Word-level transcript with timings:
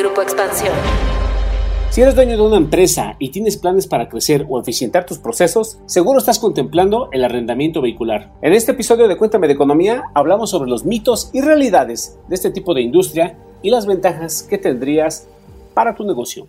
Grupo 0.00 0.22
Expansión. 0.22 0.72
Si 1.90 2.00
eres 2.00 2.14
dueño 2.14 2.38
de 2.38 2.42
una 2.42 2.56
empresa 2.56 3.16
y 3.18 3.28
tienes 3.28 3.58
planes 3.58 3.86
para 3.86 4.08
crecer 4.08 4.46
o 4.48 4.58
eficientar 4.58 5.04
tus 5.04 5.18
procesos, 5.18 5.78
seguro 5.84 6.18
estás 6.18 6.38
contemplando 6.38 7.10
el 7.12 7.22
arrendamiento 7.22 7.82
vehicular. 7.82 8.32
En 8.40 8.54
este 8.54 8.72
episodio 8.72 9.08
de 9.08 9.18
Cuéntame 9.18 9.46
de 9.46 9.52
Economía 9.52 10.04
hablamos 10.14 10.48
sobre 10.48 10.70
los 10.70 10.86
mitos 10.86 11.28
y 11.34 11.42
realidades 11.42 12.18
de 12.28 12.34
este 12.34 12.50
tipo 12.50 12.72
de 12.72 12.80
industria 12.80 13.36
y 13.60 13.68
las 13.68 13.84
ventajas 13.84 14.42
que 14.42 14.56
tendrías 14.56 15.28
para 15.74 15.94
tu 15.94 16.04
negocio. 16.04 16.46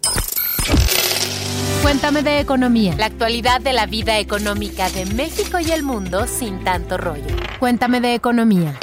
Cuéntame 1.82 2.24
de 2.24 2.40
economía. 2.40 2.96
La 2.98 3.08
actualidad 3.08 3.60
de 3.60 3.74
la 3.74 3.86
vida 3.86 4.18
económica 4.20 4.90
de 4.92 5.06
México 5.08 5.60
y 5.60 5.72
el 5.72 5.84
mundo 5.84 6.26
sin 6.26 6.64
tanto 6.64 6.98
rollo. 6.98 7.36
Cuéntame 7.60 8.00
de 8.00 8.14
economía. 8.14 8.80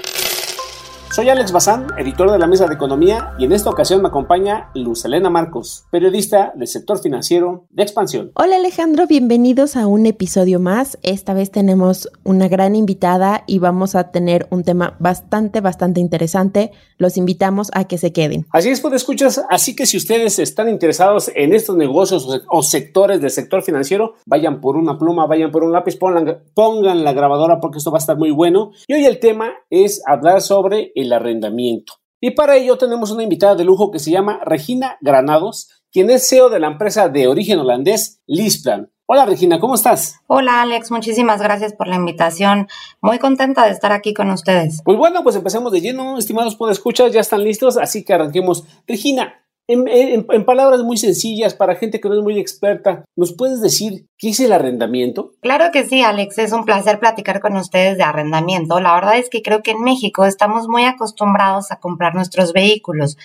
Soy 1.11 1.31
Alex 1.31 1.53
Bazán, 1.53 1.87
editor 1.97 2.31
de 2.31 2.39
la 2.39 2.47
Mesa 2.47 2.67
de 2.67 2.75
Economía, 2.75 3.33
y 3.39 3.47
en 3.47 3.53
esta 3.53 3.71
ocasión 3.71 4.03
me 4.03 4.09
acompaña 4.09 4.71
Luz 4.75 5.07
Elena 5.07 5.31
Marcos, 5.31 5.87
periodista 5.91 6.53
del 6.55 6.69
sector 6.69 6.99
financiero 7.01 7.65
de 7.71 7.83
Expansión. 7.83 8.31
Hola 8.35 8.57
Alejandro, 8.57 9.07
bienvenidos 9.07 9.75
a 9.75 9.87
un 9.87 10.05
episodio 10.05 10.61
más. 10.61 10.99
Esta 11.03 11.33
vez 11.33 11.51
tenemos 11.51 12.11
una 12.25 12.47
gran 12.49 12.77
invitada 12.77 13.43
y 13.47 13.59
vamos 13.59 13.95
a 13.95 14.11
tener 14.11 14.47
un 14.51 14.65
tema 14.65 14.97
bastante, 15.01 15.63
bastante 15.63 15.99
interesante. 15.99 16.73
Los 16.99 17.17
invitamos 17.17 17.71
a 17.73 17.85
que 17.85 17.97
se 17.97 18.13
queden. 18.13 18.47
Así 18.51 18.69
es, 18.69 18.81
pues 18.81 18.95
escuchas, 18.95 19.43
así 19.49 19.75
que 19.75 19.87
si 19.87 19.97
ustedes 19.97 20.39
están 20.39 20.69
interesados 20.69 21.33
en 21.35 21.55
estos 21.55 21.77
negocios 21.77 22.29
o 22.49 22.63
sectores 22.63 23.21
del 23.23 23.31
sector 23.31 23.63
financiero, 23.63 24.15
vayan 24.27 24.61
por 24.61 24.77
una 24.77 24.99
pluma, 24.99 25.27
vayan 25.27 25.51
por 25.51 25.65
un 25.65 25.73
lápiz, 25.73 25.97
pongan, 25.97 26.43
pongan 26.55 27.03
la 27.03 27.15
grabadora 27.15 27.61
porque 27.61 27.79
esto 27.79 27.91
va 27.91 27.97
a 27.97 28.01
estar 28.01 28.19
muy 28.19 28.31
bueno. 28.31 28.73
Y 28.87 28.93
hoy 28.93 29.07
el 29.07 29.19
tema 29.19 29.53
es 29.71 30.03
hablar 30.07 30.43
sobre 30.43 30.93
el 31.01 31.13
arrendamiento. 31.13 31.95
Y 32.21 32.33
para 32.33 32.57
ello 32.57 32.77
tenemos 32.77 33.11
una 33.11 33.23
invitada 33.23 33.55
de 33.55 33.65
lujo 33.65 33.91
que 33.91 34.01
se 34.01 34.11
llama 34.11 34.41
Regina 34.45 34.99
Granados, 35.01 35.69
quien 35.93 36.11
es 36.11 36.29
CEO 36.29 36.51
de 36.51 36.59
la 36.59 36.67
empresa 36.67 37.09
de 37.09 37.29
origen 37.29 37.61
holandés 37.61 38.21
Lisplan. 38.27 38.91
Hola 39.07 39.25
Regina, 39.25 39.59
¿cómo 39.59 39.75
estás? 39.75 40.17
Hola 40.27 40.61
Alex, 40.61 40.91
muchísimas 40.91 41.41
gracias 41.41 41.73
por 41.73 41.87
la 41.87 41.97
invitación. 41.97 42.69
Muy 43.01 43.19
contenta 43.19 43.65
de 43.65 43.73
estar 43.73 43.93
aquí 43.93 44.13
con 44.13 44.31
ustedes. 44.31 44.83
Pues 44.85 44.99
bueno, 44.99 45.23
pues 45.23 45.37
empecemos 45.37 45.73
de 45.73 45.81
lleno, 45.81 46.19
estimados 46.19 46.59
escuchar, 46.71 47.11
ya 47.11 47.21
están 47.21 47.43
listos, 47.43 47.79
así 47.79 48.05
que 48.05 48.13
arranquemos. 48.13 48.65
Regina, 48.87 49.47
en, 49.69 50.45
palabras 50.45 50.83
muy 50.83 50.97
sencillas, 50.97 51.55
para 51.55 51.77
gente 51.77 52.01
que 52.01 52.09
no 52.09 52.17
es 52.17 52.23
muy 52.23 52.39
experta, 52.39 53.05
¿nos 53.17 53.35
puedes 53.35 53.61
decir 53.61 54.07
qué 54.17 54.31
es 54.31 54.41
el 54.41 54.53
arrendamiento? 54.53 55.33
Claro 55.43 55.67
que 55.73 55.85
sí, 55.85 56.03
Alex. 56.03 56.39
Es 56.39 56.53
un 56.53 56.65
placer 56.65 56.99
platicar 56.99 57.41
con 57.41 57.55
ustedes 57.57 57.99
de 57.99 58.03
arrendamiento. 58.03 58.81
La 58.81 58.95
verdad 58.95 59.19
es 59.19 59.29
que 59.29 59.43
creo 59.43 59.63
que 59.63 59.73
en 59.73 59.83
México 59.83 60.25
estamos 60.25 60.69
muy 60.69 60.85
acostumbrados 60.85 61.71
a 61.71 61.77
comprar 61.77 62.15
nuestros 62.15 62.55
vehículos 62.55 63.19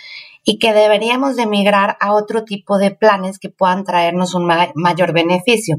y 0.44 0.60
que 0.60 0.74
deberíamos 0.74 1.38
de 1.38 1.46
migrar 1.46 1.96
a 2.02 2.14
otro 2.14 2.44
tipo 2.44 2.78
de 2.78 2.92
planes 2.92 3.40
que 3.40 3.50
puedan 3.50 3.86
traernos 3.86 4.36
un 4.36 4.46
mayor 4.76 5.14
beneficio. 5.14 5.78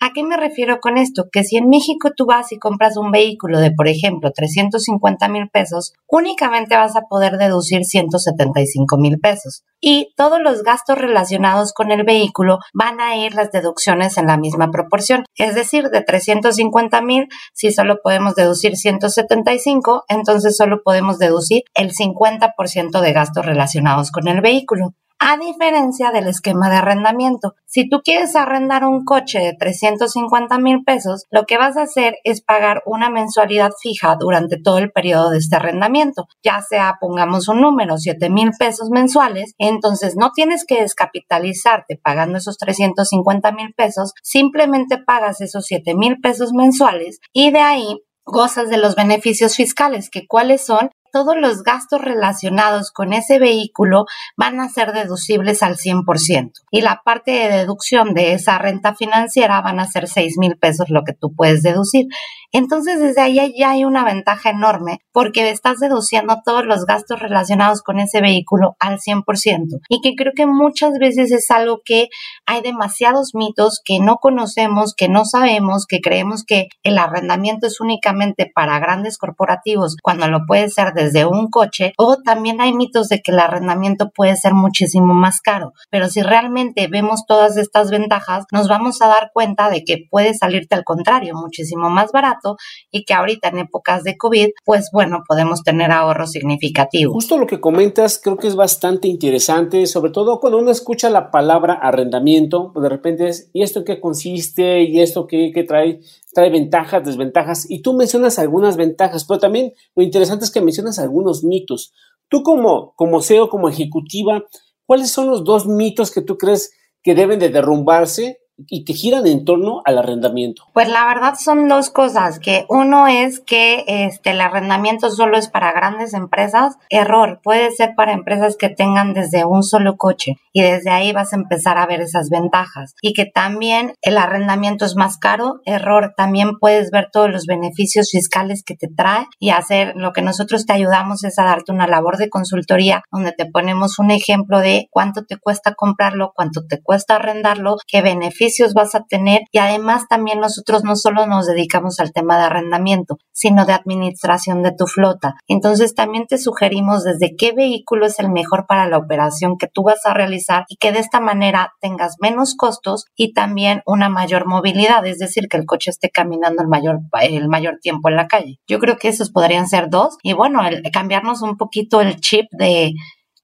¿A 0.00 0.10
qué 0.12 0.22
me 0.22 0.36
refiero 0.36 0.80
con 0.80 0.98
esto? 0.98 1.24
Que 1.32 1.44
si 1.44 1.56
en 1.56 1.68
México 1.68 2.10
tú 2.14 2.26
vas 2.26 2.52
y 2.52 2.58
compras 2.58 2.96
un 2.96 3.10
vehículo 3.10 3.58
de, 3.58 3.70
por 3.70 3.88
ejemplo, 3.88 4.32
350 4.34 5.28
mil 5.28 5.48
pesos, 5.48 5.94
únicamente 6.08 6.76
vas 6.76 6.94
a 6.94 7.02
poder 7.08 7.38
deducir 7.38 7.84
175 7.84 8.98
mil 8.98 9.18
pesos. 9.18 9.62
Y 9.80 10.12
todos 10.16 10.40
los 10.42 10.62
gastos 10.62 10.98
relacionados 10.98 11.72
con 11.72 11.90
el 11.90 12.04
vehículo 12.04 12.58
van 12.74 13.00
a 13.00 13.16
ir 13.16 13.34
las 13.34 13.50
deducciones 13.50 14.18
en 14.18 14.26
la 14.26 14.36
misma 14.36 14.70
proporción. 14.70 15.24
Es 15.36 15.54
decir, 15.54 15.88
de 15.88 16.02
350 16.02 17.00
mil, 17.00 17.28
si 17.54 17.72
solo 17.72 17.96
podemos 18.02 18.34
deducir 18.34 18.76
175, 18.76 20.04
entonces 20.08 20.56
solo 20.56 20.82
podemos 20.84 21.18
deducir 21.18 21.62
el 21.74 21.92
50% 21.92 23.00
de 23.00 23.12
gastos 23.12 23.46
relacionados 23.46 24.10
con 24.10 24.28
el 24.28 24.40
vehículo 24.40 24.94
a 25.26 25.38
diferencia 25.38 26.10
del 26.10 26.28
esquema 26.28 26.68
de 26.68 26.76
arrendamiento. 26.76 27.54
Si 27.64 27.88
tú 27.88 28.02
quieres 28.04 28.36
arrendar 28.36 28.84
un 28.84 29.06
coche 29.06 29.38
de 29.38 29.54
350 29.58 30.58
mil 30.58 30.84
pesos, 30.84 31.24
lo 31.30 31.46
que 31.46 31.56
vas 31.56 31.78
a 31.78 31.84
hacer 31.84 32.16
es 32.24 32.42
pagar 32.42 32.82
una 32.84 33.08
mensualidad 33.08 33.70
fija 33.80 34.16
durante 34.20 34.58
todo 34.60 34.76
el 34.76 34.92
periodo 34.92 35.30
de 35.30 35.38
este 35.38 35.56
arrendamiento, 35.56 36.26
ya 36.42 36.60
sea 36.60 36.98
pongamos 37.00 37.48
un 37.48 37.62
número, 37.62 37.96
7 37.96 38.28
mil 38.28 38.50
pesos 38.58 38.90
mensuales, 38.90 39.54
entonces 39.56 40.14
no 40.14 40.30
tienes 40.32 40.66
que 40.66 40.82
descapitalizarte 40.82 41.98
pagando 42.02 42.36
esos 42.36 42.58
350 42.58 43.50
mil 43.52 43.72
pesos, 43.72 44.12
simplemente 44.22 44.98
pagas 44.98 45.40
esos 45.40 45.64
7 45.64 45.94
mil 45.94 46.20
pesos 46.20 46.52
mensuales 46.52 47.20
y 47.32 47.50
de 47.50 47.60
ahí 47.60 47.98
gozas 48.26 48.68
de 48.68 48.76
los 48.76 48.94
beneficios 48.94 49.56
fiscales, 49.56 50.10
que 50.10 50.26
cuáles 50.26 50.66
son 50.66 50.90
todos 51.14 51.36
los 51.36 51.62
gastos 51.62 52.00
relacionados 52.00 52.90
con 52.90 53.12
ese 53.12 53.38
vehículo 53.38 54.04
van 54.36 54.58
a 54.58 54.68
ser 54.68 54.92
deducibles 54.92 55.62
al 55.62 55.76
100%. 55.76 56.50
Y 56.72 56.80
la 56.80 57.02
parte 57.04 57.30
de 57.30 57.58
deducción 57.58 58.14
de 58.14 58.32
esa 58.32 58.58
renta 58.58 58.96
financiera 58.96 59.60
van 59.60 59.78
a 59.78 59.86
ser 59.86 60.08
6 60.08 60.38
mil 60.38 60.58
pesos 60.58 60.90
lo 60.90 61.04
que 61.04 61.12
tú 61.12 61.32
puedes 61.32 61.62
deducir. 61.62 62.08
Entonces, 62.54 63.00
desde 63.00 63.20
ahí 63.20 63.52
ya 63.58 63.70
hay 63.70 63.84
una 63.84 64.04
ventaja 64.04 64.50
enorme 64.50 65.00
porque 65.12 65.50
estás 65.50 65.80
deduciendo 65.80 66.36
todos 66.44 66.64
los 66.64 66.86
gastos 66.86 67.18
relacionados 67.18 67.82
con 67.82 67.98
ese 67.98 68.20
vehículo 68.20 68.76
al 68.78 69.00
100%. 69.00 69.80
Y 69.88 70.00
que 70.00 70.14
creo 70.14 70.32
que 70.36 70.46
muchas 70.46 70.92
veces 71.00 71.32
es 71.32 71.50
algo 71.50 71.80
que 71.84 72.10
hay 72.46 72.62
demasiados 72.62 73.34
mitos 73.34 73.80
que 73.84 73.98
no 73.98 74.18
conocemos, 74.18 74.94
que 74.96 75.08
no 75.08 75.24
sabemos, 75.24 75.86
que 75.86 76.00
creemos 76.00 76.44
que 76.44 76.68
el 76.84 76.98
arrendamiento 76.98 77.66
es 77.66 77.80
únicamente 77.80 78.48
para 78.54 78.78
grandes 78.78 79.18
corporativos 79.18 79.96
cuando 80.00 80.28
lo 80.28 80.46
puede 80.46 80.68
ser 80.68 80.92
desde 80.94 81.26
un 81.26 81.50
coche. 81.50 81.92
O 81.98 82.18
también 82.22 82.60
hay 82.60 82.72
mitos 82.72 83.08
de 83.08 83.20
que 83.20 83.32
el 83.32 83.40
arrendamiento 83.40 84.10
puede 84.10 84.36
ser 84.36 84.54
muchísimo 84.54 85.12
más 85.12 85.40
caro. 85.40 85.72
Pero 85.90 86.08
si 86.08 86.22
realmente 86.22 86.86
vemos 86.86 87.26
todas 87.26 87.56
estas 87.56 87.90
ventajas, 87.90 88.44
nos 88.52 88.68
vamos 88.68 89.02
a 89.02 89.08
dar 89.08 89.32
cuenta 89.32 89.70
de 89.70 89.82
que 89.82 90.06
puede 90.08 90.34
salirte 90.34 90.76
al 90.76 90.84
contrario, 90.84 91.34
muchísimo 91.34 91.90
más 91.90 92.12
barato 92.12 92.43
y 92.90 93.04
que 93.04 93.14
ahorita 93.14 93.48
en 93.48 93.58
épocas 93.58 94.04
de 94.04 94.16
COVID, 94.16 94.50
pues 94.64 94.90
bueno, 94.92 95.22
podemos 95.26 95.62
tener 95.62 95.90
ahorros 95.90 96.32
significativos. 96.32 97.12
Justo 97.12 97.38
lo 97.38 97.46
que 97.46 97.60
comentas 97.60 98.20
creo 98.22 98.36
que 98.36 98.48
es 98.48 98.56
bastante 98.56 99.08
interesante, 99.08 99.86
sobre 99.86 100.12
todo 100.12 100.40
cuando 100.40 100.58
uno 100.58 100.70
escucha 100.70 101.10
la 101.10 101.30
palabra 101.30 101.74
arrendamiento, 101.74 102.70
pues 102.72 102.82
de 102.82 102.88
repente 102.88 103.28
es, 103.28 103.50
¿y 103.52 103.62
esto 103.62 103.84
qué 103.84 104.00
consiste? 104.00 104.82
¿Y 104.82 105.00
esto 105.00 105.26
qué, 105.26 105.50
qué 105.54 105.64
trae? 105.64 106.00
trae 106.34 106.50
ventajas, 106.50 107.04
desventajas, 107.04 107.70
y 107.70 107.80
tú 107.80 107.94
mencionas 107.94 108.38
algunas 108.38 108.76
ventajas, 108.76 109.24
pero 109.24 109.38
también 109.38 109.72
lo 109.94 110.02
interesante 110.02 110.44
es 110.44 110.50
que 110.50 110.60
mencionas 110.60 110.98
algunos 110.98 111.44
mitos. 111.44 111.94
Tú 112.28 112.42
como, 112.42 112.92
como 112.96 113.22
CEO, 113.22 113.48
como 113.48 113.68
ejecutiva, 113.68 114.44
¿cuáles 114.84 115.10
son 115.10 115.28
los 115.28 115.44
dos 115.44 115.66
mitos 115.66 116.10
que 116.10 116.20
tú 116.20 116.36
crees 116.36 116.72
que 117.02 117.14
deben 117.14 117.38
de 117.38 117.50
derrumbarse 117.50 118.40
y 118.56 118.84
que 118.84 118.94
giran 118.94 119.26
en 119.26 119.44
torno 119.44 119.82
al 119.84 119.98
arrendamiento? 119.98 120.64
Pues 120.72 120.88
la 120.88 121.06
verdad 121.06 121.34
son 121.38 121.68
dos 121.68 121.90
cosas, 121.90 122.38
que 122.38 122.66
uno 122.68 123.08
es 123.08 123.40
que 123.40 123.84
este 123.86 124.30
el 124.30 124.40
arrendamiento 124.40 125.10
solo 125.10 125.38
es 125.38 125.48
para 125.48 125.72
grandes 125.72 126.14
empresas, 126.14 126.76
error, 126.90 127.40
puede 127.42 127.70
ser 127.72 127.94
para 127.96 128.12
empresas 128.12 128.56
que 128.56 128.68
tengan 128.68 129.12
desde 129.14 129.44
un 129.44 129.62
solo 129.62 129.96
coche 129.96 130.36
y 130.52 130.62
desde 130.62 130.90
ahí 130.90 131.12
vas 131.12 131.32
a 131.32 131.36
empezar 131.36 131.78
a 131.78 131.86
ver 131.86 132.00
esas 132.00 132.30
ventajas. 132.30 132.94
Y 133.02 133.12
que 133.12 133.26
también 133.26 133.94
el 134.02 134.18
arrendamiento 134.18 134.84
es 134.84 134.96
más 134.96 135.18
caro, 135.18 135.60
error, 135.64 136.14
también 136.16 136.58
puedes 136.58 136.90
ver 136.90 137.08
todos 137.12 137.30
los 137.30 137.46
beneficios 137.46 138.10
fiscales 138.10 138.62
que 138.64 138.76
te 138.76 138.88
trae 138.88 139.26
y 139.38 139.50
hacer 139.50 139.94
lo 139.96 140.12
que 140.12 140.22
nosotros 140.22 140.66
te 140.66 140.72
ayudamos 140.72 141.24
es 141.24 141.38
a 141.38 141.44
darte 141.44 141.72
una 141.72 141.86
labor 141.86 142.16
de 142.16 142.28
consultoría 142.28 143.02
donde 143.10 143.32
te 143.32 143.46
ponemos 143.46 143.98
un 143.98 144.10
ejemplo 144.10 144.60
de 144.60 144.88
cuánto 144.90 145.24
te 145.24 145.36
cuesta 145.38 145.74
comprarlo, 145.74 146.32
cuánto 146.34 146.62
te 146.68 146.80
cuesta 146.82 147.16
arrendarlo, 147.16 147.76
qué 147.86 148.02
beneficios 148.02 148.43
vas 148.74 148.94
a 148.94 149.04
tener 149.04 149.42
y 149.52 149.58
además 149.58 150.06
también 150.08 150.40
nosotros 150.40 150.84
no 150.84 150.96
solo 150.96 151.26
nos 151.26 151.46
dedicamos 151.46 152.00
al 152.00 152.12
tema 152.12 152.36
de 152.38 152.44
arrendamiento, 152.44 153.18
sino 153.32 153.66
de 153.66 153.72
administración 153.72 154.62
de 154.62 154.72
tu 154.72 154.86
flota. 154.86 155.34
Entonces 155.46 155.94
también 155.94 156.26
te 156.26 156.38
sugerimos 156.38 157.04
desde 157.04 157.34
qué 157.36 157.52
vehículo 157.52 158.06
es 158.06 158.18
el 158.18 158.30
mejor 158.30 158.66
para 158.66 158.88
la 158.88 158.98
operación 158.98 159.56
que 159.58 159.68
tú 159.68 159.84
vas 159.84 160.04
a 160.06 160.14
realizar 160.14 160.64
y 160.68 160.76
que 160.76 160.92
de 160.92 161.00
esta 161.00 161.20
manera 161.20 161.72
tengas 161.80 162.16
menos 162.20 162.54
costos 162.56 163.04
y 163.16 163.32
también 163.32 163.82
una 163.86 164.08
mayor 164.08 164.46
movilidad, 164.46 165.06
es 165.06 165.18
decir, 165.18 165.48
que 165.48 165.56
el 165.56 165.66
coche 165.66 165.90
esté 165.90 166.10
caminando 166.10 166.62
el 166.62 166.68
mayor, 166.68 167.00
el 167.22 167.48
mayor 167.48 167.78
tiempo 167.80 168.08
en 168.08 168.16
la 168.16 168.28
calle. 168.28 168.58
Yo 168.66 168.78
creo 168.78 168.96
que 168.96 169.08
esos 169.08 169.30
podrían 169.30 169.68
ser 169.68 169.90
dos 169.90 170.16
y 170.22 170.32
bueno, 170.32 170.60
cambiarnos 170.92 171.42
un 171.42 171.56
poquito 171.56 172.00
el 172.00 172.20
chip 172.20 172.46
de 172.52 172.92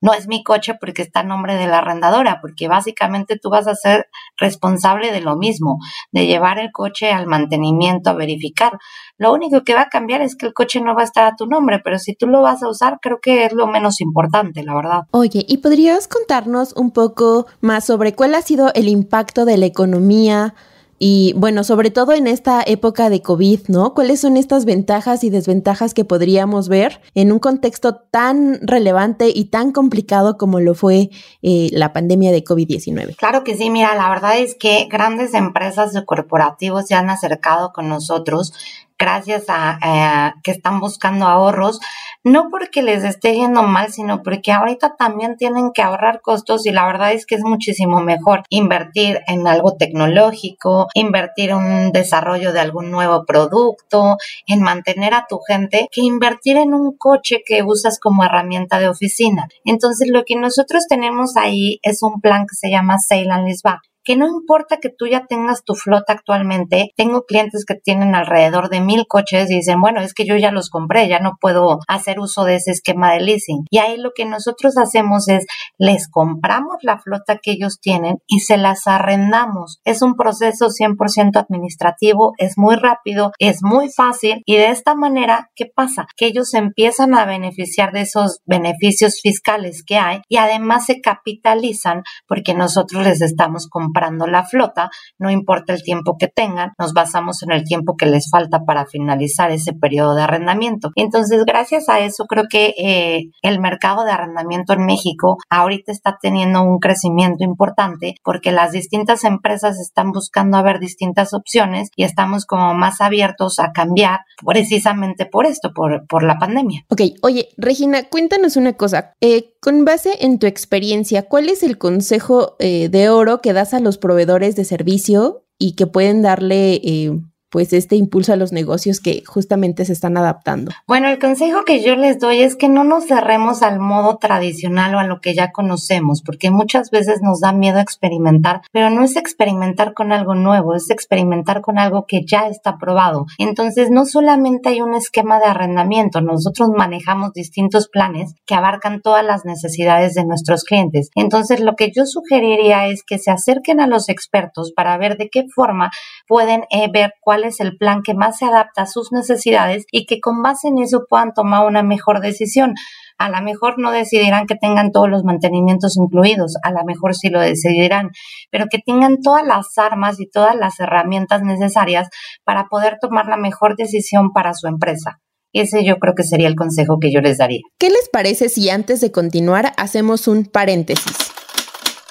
no 0.00 0.12
es 0.14 0.26
mi 0.26 0.43
coche 0.43 0.75
porque 0.81 1.02
está 1.02 1.20
a 1.20 1.25
nombre 1.25 1.56
de 1.56 1.67
la 1.67 1.79
arrendadora, 1.79 2.41
porque 2.41 2.69
básicamente 2.69 3.38
tú 3.38 3.50
vas 3.50 3.67
a 3.67 3.75
ser 3.75 4.08
responsable 4.38 5.12
de 5.12 5.20
lo 5.20 5.37
mismo, 5.37 5.79
de 6.12 6.26
llevar 6.26 6.58
el 6.58 6.73
coche 6.73 7.12
al 7.12 7.26
mantenimiento, 7.26 8.11
a 8.11 8.14
verificar. 8.14 8.79
Lo 9.19 9.32
único 9.32 9.62
que 9.62 9.75
va 9.75 9.82
a 9.82 9.88
cambiar 9.88 10.23
es 10.23 10.37
que 10.37 10.47
el 10.47 10.55
coche 10.55 10.81
no 10.81 10.94
va 10.94 11.02
a 11.02 11.05
estar 11.05 11.26
a 11.26 11.37
tu 11.37 11.47
nombre, 11.47 11.81
pero 11.82 11.99
si 11.99 12.14
tú 12.14 12.26
lo 12.26 12.43
vas 12.43 12.62
a 12.62 12.69
usar, 12.69 12.99
creo 13.00 13.20
que 13.20 13.44
es 13.44 13.52
lo 13.52 13.67
menos 13.67 14.00
importante, 14.00 14.62
la 14.62 14.75
verdad. 14.75 15.00
Oye, 15.11 15.44
¿y 15.47 15.58
podrías 15.58 16.08
contarnos 16.08 16.73
un 16.75 16.91
poco 16.91 17.47
más 17.61 17.85
sobre 17.85 18.14
cuál 18.14 18.35
ha 18.35 18.43
sido 18.43 18.73
el 18.75 18.88
impacto 18.88 19.44
de 19.44 19.58
la 19.58 19.67
economía 19.67 20.55
Y 21.02 21.32
bueno, 21.35 21.64
sobre 21.64 21.91
todo 21.91 22.12
en 22.12 22.26
esta 22.26 22.62
época 22.67 23.08
de 23.08 23.23
COVID, 23.23 23.69
¿no? 23.69 23.94
¿Cuáles 23.94 24.20
son 24.20 24.37
estas 24.37 24.67
ventajas 24.67 25.25
y 25.25 25.31
desventajas 25.31 25.94
que 25.94 26.05
podríamos 26.05 26.69
ver 26.69 27.00
en 27.14 27.32
un 27.32 27.38
contexto 27.38 27.94
tan 27.97 28.61
relevante 28.61 29.32
y 29.35 29.47
tan 29.47 29.73
complicado 29.73 30.37
como 30.37 30.61
lo 30.61 30.75
fue 30.75 31.08
eh, 31.41 31.70
la 31.73 31.94
pandemia 31.94 32.32
de 32.32 32.44
COVID-19? 32.44 33.17
Claro 33.17 33.44
que 33.44 33.56
sí, 33.56 33.70
mira, 33.70 33.94
la 33.94 34.11
verdad 34.11 34.41
es 34.41 34.55
que 34.55 34.88
grandes 34.91 35.32
empresas 35.32 35.94
de 35.94 36.05
corporativos 36.05 36.87
se 36.87 36.94
han 36.94 37.08
acercado 37.08 37.73
con 37.73 37.88
nosotros 37.88 38.52
gracias 39.00 39.47
a 39.49 40.35
que 40.44 40.50
están 40.50 40.79
buscando 40.79 41.26
ahorros, 41.26 41.81
no 42.23 42.49
porque 42.50 42.82
les 42.82 43.02
esté 43.02 43.35
yendo 43.35 43.62
mal, 43.62 43.91
sino 43.93 44.23
porque 44.23 44.52
ahorita 44.52 44.97
también 44.97 45.37
tienen 45.38 45.73
que 45.73 45.81
ahorrar 45.81 46.20
costos 46.20 46.67
y 46.67 46.70
la 46.70 46.85
verdad 46.85 47.12
es 47.12 47.25
que 47.25 47.35
es 47.35 47.43
muchísimo 47.43 48.00
mejor 48.00 48.43
invertir 48.50 49.20
en 49.26 49.47
algo 49.47 49.76
tecnológico, 49.76 50.88
invertir 50.93 51.50
en 51.50 51.56
un 51.56 51.93
desarrollo 51.93 52.52
de 52.52 52.61
algún 52.61 52.91
nuevo 52.91 53.25
producto, 53.25 54.19
en 54.47 54.61
mantener 54.61 55.14
a 55.14 55.26
tu 55.26 55.38
gente, 55.38 55.88
que 55.91 56.02
invertir 56.02 56.58
en 56.58 56.75
un 56.75 56.94
coche 56.97 57.43
que 57.44 57.62
usas 57.62 57.99
como 57.99 58.23
herramienta 58.23 58.79
de 58.79 58.88
oficina. 58.91 59.49
Entonces 59.64 60.11
lo 60.11 60.25
que 60.25 60.37
nosotros 60.37 60.87
tenemos 60.88 61.38
ahí 61.38 61.79
es 61.82 62.02
un 62.02 62.20
plan 62.20 62.43
que 62.43 62.55
se 62.55 62.70
llama 62.70 62.99
Sale 62.99 63.31
and 63.31 63.47
Leaseback 63.47 63.81
que 64.11 64.17
no 64.17 64.27
importa 64.27 64.79
que 64.79 64.89
tú 64.89 65.07
ya 65.07 65.27
tengas 65.27 65.62
tu 65.62 65.77
flota 65.77 66.12
actualmente, 66.15 66.91
tengo 66.97 67.27
clientes 67.27 67.65
que 67.65 67.77
tienen 67.77 68.17
alrededor 68.17 68.69
de 68.69 68.81
mil 68.81 69.07
coches 69.07 69.49
y 69.53 69.59
dicen, 69.59 69.81
bueno, 69.81 70.01
es 70.01 70.15
que 70.15 70.27
yo 70.27 70.35
ya 70.35 70.51
los 70.51 70.69
compré, 70.69 71.07
ya 71.07 71.21
no 71.21 71.35
puedo 71.41 71.79
hacer 71.87 72.19
uso 72.19 72.43
de 72.43 72.57
ese 72.57 72.73
esquema 72.73 73.12
de 73.12 73.21
leasing. 73.21 73.67
Y 73.71 73.79
ahí 73.79 73.99
lo 73.99 74.11
que 74.12 74.25
nosotros 74.25 74.77
hacemos 74.79 75.29
es, 75.29 75.47
les 75.79 76.09
compramos 76.09 76.79
la 76.83 76.99
flota 76.99 77.39
que 77.41 77.53
ellos 77.53 77.79
tienen 77.81 78.19
y 78.27 78.41
se 78.41 78.57
las 78.57 78.89
arrendamos. 78.89 79.79
Es 79.85 80.03
un 80.03 80.17
proceso 80.17 80.71
100% 80.71 81.37
administrativo, 81.37 82.33
es 82.39 82.59
muy 82.59 82.75
rápido, 82.75 83.31
es 83.39 83.62
muy 83.62 83.91
fácil 83.91 84.43
y 84.45 84.57
de 84.57 84.71
esta 84.71 84.97
manera, 84.97 85.53
¿qué 85.55 85.67
pasa? 85.73 86.09
Que 86.17 86.27
ellos 86.27 86.53
empiezan 86.55 87.15
a 87.15 87.27
beneficiar 87.27 87.93
de 87.93 88.01
esos 88.01 88.41
beneficios 88.45 89.21
fiscales 89.23 89.85
que 89.87 89.99
hay 89.99 90.23
y 90.29 90.39
además 90.39 90.87
se 90.87 91.01
capitalizan 91.01 92.03
porque 92.27 92.55
nosotros 92.55 93.05
les 93.05 93.21
estamos 93.21 93.69
comprando 93.69 94.00
la 94.00 94.44
flota, 94.44 94.91
no 95.19 95.31
importa 95.31 95.73
el 95.73 95.82
tiempo 95.82 96.17
que 96.19 96.29
tengan, 96.29 96.73
nos 96.79 96.93
basamos 96.93 97.43
en 97.43 97.52
el 97.52 97.64
tiempo 97.64 97.97
que 97.97 98.06
les 98.06 98.31
falta 98.31 98.64
para 98.64 98.87
finalizar 98.87 99.50
ese 99.50 99.73
periodo 99.73 100.14
de 100.14 100.23
arrendamiento. 100.23 100.91
Entonces, 100.97 101.44
gracias 101.44 101.88
a 101.88 102.00
eso, 102.00 102.26
creo 102.26 102.44
que 102.49 102.75
eh, 102.79 103.31
el 103.43 103.61
mercado 103.61 104.05
de 104.05 104.12
arrendamiento 104.12 104.73
en 104.73 104.87
México 104.87 105.38
ahorita 105.49 105.93
está 105.93 106.19
teniendo 106.20 106.62
un 106.62 106.79
crecimiento 106.79 107.44
importante 107.44 108.14
porque 108.25 108.52
las 108.52 108.73
distintas 108.73 109.25
empresas 109.25 109.79
están 109.79 110.12
buscando 110.12 110.56
a 110.56 110.62
ver 110.62 110.79
distintas 110.81 111.35
opciones 111.35 111.91
y 111.97 112.05
estamos 112.05 112.47
como 112.47 112.75
más 112.75 113.00
abiertos 113.00 113.58
a 113.58 113.73
cambiar 113.73 114.20
precisamente 114.44 115.26
por 115.26 115.47
esto, 115.47 115.73
por, 115.75 116.06
por 116.06 116.23
la 116.23 116.38
pandemia. 116.38 116.85
Ok, 116.88 117.02
oye, 117.23 117.49
Regina, 117.56 118.05
cuéntanos 118.05 118.56
una 118.56 118.75
cosa. 118.75 119.14
Eh, 119.20 119.55
con 119.61 119.85
base 119.85 120.25
en 120.25 120.38
tu 120.38 120.47
experiencia, 120.47 121.25
¿cuál 121.25 121.49
es 121.49 121.62
el 121.62 121.76
consejo 121.76 122.56
eh, 122.58 122.88
de 122.88 123.11
oro 123.11 123.41
que 123.41 123.52
das 123.52 123.75
a 123.75 123.80
los 123.85 123.99
proveedores 123.99 124.56
de 124.56 124.65
servicio 124.65 125.44
y 125.59 125.73
que 125.73 125.87
pueden 125.87 126.23
darle 126.23 126.75
eh, 126.82 127.21
pues 127.50 127.73
este 127.73 127.97
impulso 127.97 128.32
a 128.32 128.37
los 128.37 128.52
negocios 128.52 129.00
que 129.00 129.23
justamente 129.26 129.85
se 129.85 129.93
están 129.93 130.17
adaptando? 130.17 130.73
Bueno, 130.87 131.08
el 131.08 131.19
consejo 131.19 131.64
que 131.64 131.82
yo 131.82 131.97
les 131.97 132.19
doy 132.19 132.41
es 132.41 132.56
que 132.56 132.69
no 132.69 132.85
nos 132.85 133.06
cerremos 133.06 133.62
al 133.62 133.81
modo 133.81 134.17
tradicional 134.17 134.94
o 134.94 134.99
a 134.99 135.05
lo 135.05 135.20
que 135.20 135.35
ya 135.35 135.52
conocemos, 135.52 136.23
porque 136.23 136.50
muchas 136.50 136.91
veces 136.91 137.20
nos 137.23 137.41
da 137.41 137.52
miedo 137.52 137.81
experimentar, 137.81 138.62
pero 138.73 138.91
no 138.91 139.02
es 139.02 139.17
experimentar 139.17 139.94
con 139.94 140.12
algo 140.12 140.35
nuevo, 140.35 140.75
es 140.75 140.91
experimentar 140.91 141.61
con 141.61 141.79
algo 141.79 142.06
que 142.06 142.25
ya 142.25 142.47
está 142.47 142.79
probado. 142.79 143.26
Entonces, 143.38 143.91
no 143.91 144.06
solamente 144.06 144.69
hay 144.69 144.81
un 144.81 144.94
esquema 144.94 145.38
de 145.38 145.47
arrendamiento, 145.47 146.20
nosotros 146.20 146.70
manejamos 146.76 147.32
distintos 147.32 147.88
planes 147.88 148.35
que 148.47 148.55
abarcan 148.55 149.00
todas 149.00 149.25
las 149.25 149.44
necesidades 149.44 150.14
de 150.14 150.25
nuestros 150.25 150.64
clientes. 150.64 151.11
Entonces, 151.14 151.61
lo 151.61 151.75
que 151.75 151.91
yo 151.94 152.06
sugeriría 152.06 152.87
es 152.87 153.02
que 153.02 153.19
se 153.19 153.31
acerquen 153.31 153.81
a 153.81 153.87
los 153.87 154.08
expertos 154.08 154.73
para 154.75 154.97
ver 154.99 155.17
de 155.17 155.29
qué 155.29 155.47
forma 155.55 155.91
pueden 156.29 156.64
eh, 156.70 156.88
ver 156.93 157.14
cuál 157.20 157.40
es 157.45 157.61
el 157.61 157.77
plan 157.77 158.03
que 158.03 158.15
más 158.15 158.39
se 158.39 158.45
adapta 158.45 158.83
a 158.83 158.87
sus 158.87 159.13
necesidades 159.13 159.85
y 159.91 160.07
que 160.07 160.21
con 160.21 160.43
base 160.43 160.69
en 160.69 160.79
eso 160.79 161.05
puedan 161.09 161.33
tomar 161.33 161.67
una 161.67 161.83
mejor 161.83 162.21
decisión. 162.21 162.75
A 163.19 163.29
lo 163.29 163.43
mejor 163.43 163.79
no 163.79 163.91
decidirán 163.91 164.47
que 164.47 164.55
tengan 164.55 164.93
todos 164.93 165.09
los 165.09 165.25
mantenimientos 165.25 165.97
incluidos, 165.97 166.55
a 166.63 166.71
lo 166.71 166.85
mejor 166.87 167.15
sí 167.15 167.29
lo 167.29 167.41
decidirán, 167.41 168.11
pero 168.51 168.67
que 168.71 168.79
tengan 168.79 169.21
todas 169.21 169.47
las 169.47 169.77
armas 169.77 170.19
y 170.21 170.29
todas 170.29 170.57
las 170.57 170.81
herramientas 170.81 171.43
necesarias 171.43 172.09
para 172.45 172.67
poder 172.69 172.97
tomar 173.01 173.27
la 173.27 173.37
mejor 173.37 173.77
decisión 173.77 174.33
para 174.33 174.55
su 174.55 174.69
empresa. 174.69 175.21
Ese 175.53 175.85
yo 175.85 175.99
creo 175.99 176.15
que 176.15 176.23
sería 176.23 176.49
el 176.49 176.55
consejo 176.55 176.99
que 177.01 177.13
yo 177.13 177.21
les 177.21 177.39
daría. 177.39 177.61
¿Qué 177.79 177.91
les 177.91 178.09
parece 178.11 178.49
si 178.49 178.71
antes 178.71 179.01
de 179.01 179.11
continuar 179.11 179.73
hacemos 179.77 180.29
un 180.29 180.45
paréntesis? 180.45 181.33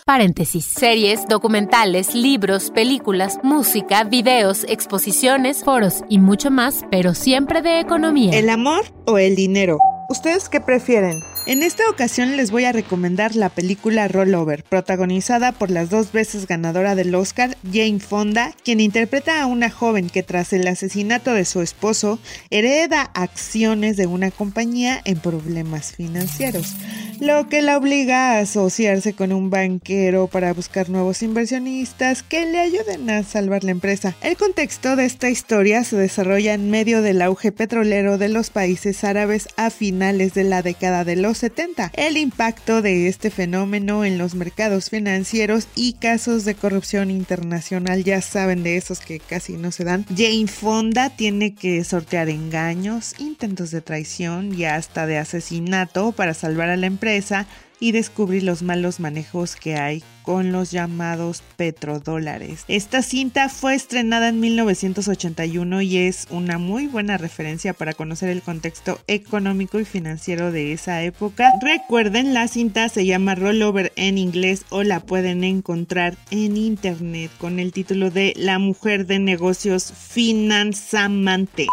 Paréntesis. 0.10 0.66
Series, 0.66 1.28
documentales, 1.28 2.16
libros, 2.16 2.72
películas, 2.72 3.38
música, 3.44 4.04
videos, 4.06 4.64
exposiciones, 4.68 5.64
foros 5.64 6.04
y 6.10 6.18
mucho 6.18 6.50
más, 6.50 6.84
pero 6.90 7.14
siempre 7.14 7.62
de 7.62 7.80
economía. 7.80 8.32
¿El 8.34 8.50
amor 8.50 8.86
o 9.06 9.20
el 9.20 9.36
dinero? 9.36 9.78
¿Ustedes 10.10 10.50
qué 10.50 10.62
prefieren? 10.62 11.20
En 11.50 11.64
esta 11.64 11.90
ocasión 11.90 12.38
les 12.38 12.52
voy 12.52 12.66
a 12.66 12.72
recomendar 12.72 13.36
la 13.36 13.50
película 13.50 14.08
Rollover, 14.08 14.64
protagonizada 14.64 15.52
por 15.52 15.72
las 15.72 15.90
dos 15.90 16.12
veces 16.12 16.46
ganadora 16.46 16.94
del 16.94 17.16
Oscar, 17.16 17.58
Jane 17.64 18.00
Fonda, 18.00 18.54
quien 18.64 18.80
interpreta 18.80 19.42
a 19.42 19.48
una 19.48 19.72
joven 19.72 20.12
que 20.12 20.22
tras 20.22 20.54
el 20.54 20.68
asesinato 20.68 21.34
de 21.34 21.46
su 21.46 21.62
esposo 21.62 22.20
hereda 22.52 23.10
acciones 23.16 23.98
de 23.98 24.06
una 24.06 24.30
compañía 24.30 25.02
en 25.06 25.18
problemas 25.18 25.94
financieros, 25.94 26.76
lo 27.20 27.50
que 27.50 27.64
la 27.64 27.78
obliga 27.78 28.34
a 28.34 28.42
asociarse 28.42 29.14
con 29.14 29.34
un 29.34 29.50
banquero 29.50 30.28
para 30.28 30.54
buscar 30.54 30.92
nuevos 30.92 31.24
inversionistas 31.24 32.22
que 32.22 32.46
le 32.46 32.60
ayuden 32.60 33.10
a 33.10 33.24
salvar 33.24 33.64
la 33.64 33.72
empresa. 33.72 34.14
El 34.22 34.38
contexto 34.38 34.96
de 34.96 35.06
esta 35.06 35.32
historia 35.32 35.84
se 35.84 35.96
desarrolla 35.96 36.54
en 36.54 36.70
medio 36.70 37.02
del 37.02 37.24
auge 37.24 37.52
petrolero 37.52 38.20
de 38.20 38.30
los 38.30 38.52
países 38.52 39.04
árabes 39.04 39.48
a 39.58 39.72
finales 39.72 40.36
de 40.36 40.44
la 40.44 40.62
década 40.62 41.04
de 41.04 41.16
los 41.16 41.39
70. 41.40 41.92
El 41.96 42.18
impacto 42.18 42.82
de 42.82 43.08
este 43.08 43.32
fenómeno 43.32 44.06
en 44.06 44.18
los 44.18 44.36
mercados 44.36 44.90
financieros 44.90 45.68
y 45.76 45.94
casos 45.94 46.46
de 46.46 46.56
corrupción 46.56 47.10
internacional, 47.10 48.04
ya 48.04 48.22
saben 48.22 48.64
de 48.64 48.78
esos 48.78 49.00
que 49.00 49.20
casi 49.20 49.54
no 49.54 49.72
se 49.72 49.84
dan. 49.84 50.06
Jane 50.16 50.48
Fonda 50.48 51.10
tiene 51.10 51.56
que 51.56 51.84
sortear 51.84 52.30
engaños, 52.30 53.16
intentos 53.20 53.72
de 53.72 53.82
traición 53.82 54.54
y 54.54 54.66
hasta 54.66 55.06
de 55.06 55.18
asesinato 55.18 56.12
para 56.12 56.34
salvar 56.34 56.70
a 56.70 56.78
la 56.78 56.88
empresa 56.88 57.48
y 57.80 57.92
descubrir 57.92 58.44
los 58.44 58.62
malos 58.62 59.00
manejos 59.00 59.56
que 59.56 59.76
hay 59.76 60.04
con 60.24 60.52
los 60.52 60.70
llamados 60.70 61.42
petrodólares. 61.58 62.64
Esta 62.68 63.02
cinta 63.02 63.50
fue 63.50 63.74
estrenada 63.74 64.30
en 64.30 64.40
1981 64.40 65.82
y 65.82 65.98
es 65.98 66.28
una 66.30 66.60
muy 66.60 66.88
buena 66.88 67.18
referencia 67.18 67.74
para 67.74 67.94
conocer 67.94 68.30
el 68.30 68.44
contexto 68.44 69.00
económico 69.08 69.80
y 69.80 69.86
financiero 69.86 70.52
de 70.52 70.74
esa 70.74 71.02
época. 71.02 71.54
Recuerden, 71.62 72.34
la 72.34 72.48
cinta 72.48 72.90
se 72.90 73.06
llama 73.06 73.36
Rollover 73.36 73.92
en 73.96 74.18
inglés 74.18 74.66
o 74.70 74.84
la 74.84 75.00
pueden 75.00 75.44
encontrar 75.44 76.16
en 76.32 76.58
internet 76.58 77.32
con 77.40 77.60
el 77.60 77.72
título 77.72 78.12
de 78.12 78.34
La 78.36 78.60
mujer 78.60 79.08
de 79.08 79.20
negocios 79.20 79.92
finanzamantes. 79.94 81.68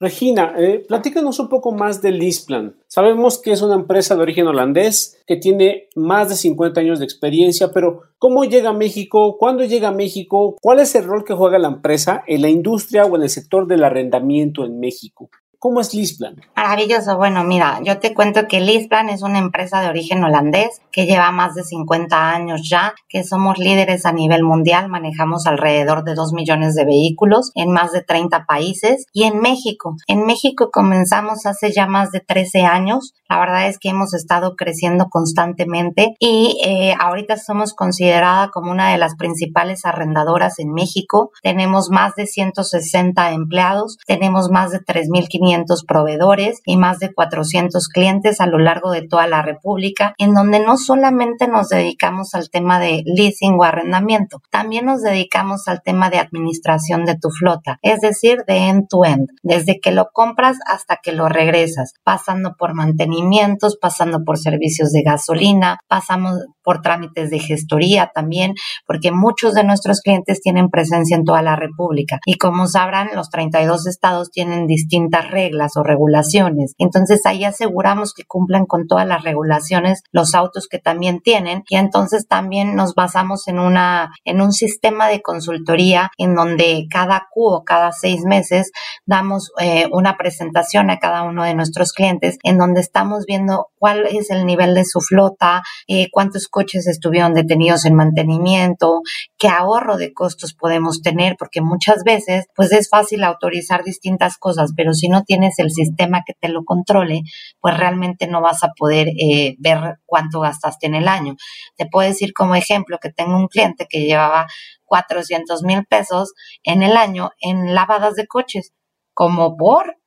Regina, 0.00 0.54
eh, 0.56 0.84
platícanos 0.86 1.40
un 1.40 1.48
poco 1.48 1.72
más 1.72 2.00
del 2.00 2.20
Lisplan. 2.20 2.76
Sabemos 2.86 3.42
que 3.42 3.50
es 3.50 3.62
una 3.62 3.74
empresa 3.74 4.14
de 4.14 4.22
origen 4.22 4.46
holandés 4.46 5.20
que 5.26 5.36
tiene 5.36 5.88
más 5.96 6.28
de 6.28 6.36
50 6.36 6.80
años 6.80 7.00
de 7.00 7.04
experiencia, 7.04 7.72
pero 7.72 8.02
¿cómo 8.16 8.44
llega 8.44 8.70
a 8.70 8.74
México? 8.74 9.36
¿Cuándo 9.38 9.64
llega 9.64 9.88
a 9.88 9.92
México? 9.92 10.54
¿Cuál 10.62 10.78
es 10.78 10.94
el 10.94 11.02
rol 11.02 11.24
que 11.24 11.34
juega 11.34 11.58
la 11.58 11.66
empresa 11.66 12.22
en 12.28 12.42
la 12.42 12.48
industria 12.48 13.06
o 13.06 13.16
en 13.16 13.22
el 13.22 13.28
sector 13.28 13.66
del 13.66 13.82
arrendamiento 13.82 14.64
en 14.64 14.78
México? 14.78 15.30
¿Cómo 15.60 15.80
es 15.80 15.92
Lisplan? 15.92 16.36
Maravilloso. 16.54 17.16
Bueno, 17.16 17.42
mira, 17.42 17.80
yo 17.82 17.98
te 17.98 18.14
cuento 18.14 18.46
que 18.46 18.60
Lisplan 18.60 19.08
es 19.08 19.22
una 19.22 19.40
empresa 19.40 19.80
de 19.80 19.88
origen 19.88 20.22
holandés 20.22 20.80
que 20.92 21.04
lleva 21.04 21.32
más 21.32 21.56
de 21.56 21.64
50 21.64 22.30
años 22.30 22.68
ya, 22.68 22.94
que 23.08 23.24
somos 23.24 23.58
líderes 23.58 24.06
a 24.06 24.12
nivel 24.12 24.44
mundial, 24.44 24.88
manejamos 24.88 25.48
alrededor 25.48 26.04
de 26.04 26.14
2 26.14 26.32
millones 26.32 26.76
de 26.76 26.84
vehículos 26.84 27.50
en 27.56 27.72
más 27.72 27.90
de 27.90 28.02
30 28.02 28.46
países 28.46 29.06
y 29.12 29.24
en 29.24 29.40
México. 29.40 29.96
En 30.06 30.26
México 30.26 30.70
comenzamos 30.72 31.44
hace 31.44 31.72
ya 31.72 31.88
más 31.88 32.12
de 32.12 32.20
13 32.20 32.60
años. 32.60 33.14
La 33.28 33.40
verdad 33.40 33.66
es 33.66 33.80
que 33.80 33.88
hemos 33.88 34.14
estado 34.14 34.54
creciendo 34.54 35.08
constantemente 35.10 36.14
y 36.20 36.60
eh, 36.64 36.94
ahorita 37.00 37.36
somos 37.36 37.74
considerada 37.74 38.50
como 38.50 38.70
una 38.70 38.92
de 38.92 38.98
las 38.98 39.16
principales 39.16 39.84
arrendadoras 39.84 40.60
en 40.60 40.72
México. 40.72 41.32
Tenemos 41.42 41.90
más 41.90 42.14
de 42.14 42.28
160 42.28 43.32
empleados, 43.32 43.98
tenemos 44.06 44.50
más 44.50 44.70
de 44.70 44.78
3.500 44.78 45.47
2.500 45.48 45.86
proveedores 45.86 46.60
y 46.64 46.76
más 46.76 46.98
de 46.98 47.12
400 47.12 47.88
clientes 47.88 48.40
a 48.40 48.46
lo 48.46 48.58
largo 48.58 48.90
de 48.90 49.06
toda 49.06 49.26
la 49.26 49.42
República, 49.42 50.14
en 50.18 50.34
donde 50.34 50.60
no 50.60 50.76
solamente 50.76 51.48
nos 51.48 51.68
dedicamos 51.68 52.34
al 52.34 52.50
tema 52.50 52.78
de 52.78 53.02
leasing 53.04 53.54
o 53.58 53.64
arrendamiento, 53.64 54.40
también 54.50 54.86
nos 54.86 55.02
dedicamos 55.02 55.68
al 55.68 55.82
tema 55.82 56.10
de 56.10 56.18
administración 56.18 57.04
de 57.04 57.16
tu 57.18 57.30
flota, 57.30 57.78
es 57.82 58.00
decir, 58.00 58.44
de 58.46 58.68
end 58.68 58.88
to 58.88 59.04
end, 59.04 59.28
desde 59.42 59.80
que 59.80 59.92
lo 59.92 60.08
compras 60.12 60.56
hasta 60.66 60.98
que 61.02 61.12
lo 61.12 61.28
regresas, 61.28 61.92
pasando 62.04 62.54
por 62.58 62.74
mantenimientos, 62.74 63.78
pasando 63.80 64.24
por 64.24 64.38
servicios 64.38 64.92
de 64.92 65.02
gasolina, 65.02 65.78
pasamos 65.88 66.38
por 66.68 66.82
trámites 66.82 67.30
de 67.30 67.38
gestoría 67.38 68.10
también, 68.14 68.52
porque 68.86 69.10
muchos 69.10 69.54
de 69.54 69.64
nuestros 69.64 70.02
clientes 70.02 70.42
tienen 70.42 70.68
presencia 70.68 71.16
en 71.16 71.24
toda 71.24 71.40
la 71.40 71.56
República. 71.56 72.18
Y 72.26 72.34
como 72.34 72.66
sabrán, 72.66 73.08
los 73.14 73.30
32 73.30 73.86
estados 73.86 74.30
tienen 74.30 74.66
distintas 74.66 75.30
reglas 75.38 75.76
o 75.76 75.82
regulaciones. 75.82 76.74
Entonces 76.78 77.24
ahí 77.26 77.44
aseguramos 77.44 78.12
que 78.12 78.24
cumplan 78.24 78.66
con 78.66 78.86
todas 78.86 79.06
las 79.06 79.22
regulaciones 79.22 80.02
los 80.10 80.34
autos 80.34 80.66
que 80.68 80.78
también 80.78 81.20
tienen 81.20 81.62
y 81.68 81.76
entonces 81.76 82.26
también 82.26 82.74
nos 82.74 82.94
basamos 82.94 83.46
en 83.48 83.58
una 83.58 84.10
en 84.24 84.40
un 84.40 84.52
sistema 84.52 85.08
de 85.08 85.22
consultoría 85.22 86.10
en 86.18 86.34
donde 86.34 86.86
cada 86.90 87.28
Q 87.32 87.46
o 87.46 87.64
cada 87.64 87.92
seis 87.92 88.22
meses 88.24 88.72
damos 89.06 89.52
eh, 89.60 89.88
una 89.92 90.16
presentación 90.16 90.90
a 90.90 90.98
cada 90.98 91.22
uno 91.22 91.44
de 91.44 91.54
nuestros 91.54 91.92
clientes 91.92 92.38
en 92.42 92.58
donde 92.58 92.80
estamos 92.80 93.24
viendo 93.26 93.68
cuál 93.78 94.06
es 94.06 94.30
el 94.30 94.44
nivel 94.44 94.74
de 94.74 94.84
su 94.84 95.00
flota, 95.00 95.62
eh, 95.86 96.08
cuántos 96.10 96.48
coches 96.48 96.86
estuvieron 96.86 97.34
detenidos 97.34 97.84
en 97.84 97.94
mantenimiento, 97.94 99.02
qué 99.38 99.48
ahorro 99.48 99.96
de 99.96 100.12
costos 100.12 100.54
podemos 100.54 101.00
tener, 101.00 101.36
porque 101.38 101.60
muchas 101.60 102.02
veces 102.04 102.46
pues 102.56 102.72
es 102.72 102.88
fácil 102.88 103.24
autorizar 103.24 103.84
distintas 103.84 104.36
cosas, 104.38 104.72
pero 104.76 104.92
si 104.94 105.08
no 105.08 105.22
tienes 105.28 105.58
el 105.58 105.70
sistema 105.70 106.22
que 106.26 106.32
te 106.32 106.48
lo 106.48 106.64
controle, 106.64 107.20
pues 107.60 107.76
realmente 107.76 108.26
no 108.26 108.40
vas 108.40 108.64
a 108.64 108.72
poder 108.76 109.08
eh, 109.08 109.54
ver 109.58 109.98
cuánto 110.06 110.40
gastaste 110.40 110.86
en 110.86 110.94
el 110.94 111.06
año. 111.06 111.36
Te 111.76 111.86
puedo 111.86 112.08
decir 112.08 112.32
como 112.32 112.54
ejemplo 112.54 112.98
que 112.98 113.12
tengo 113.12 113.36
un 113.36 113.46
cliente 113.46 113.86
que 113.88 114.00
llevaba 114.00 114.46
400 114.86 115.62
mil 115.62 115.84
pesos 115.84 116.32
en 116.64 116.82
el 116.82 116.96
año 116.96 117.30
en 117.40 117.74
lavadas 117.74 118.14
de 118.14 118.26
coches, 118.26 118.72
como 119.12 119.56
por 119.56 119.98